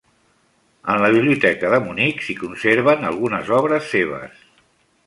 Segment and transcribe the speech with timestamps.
[0.93, 4.43] En la biblioteca de Munic s'hi conserven algunes obres seves.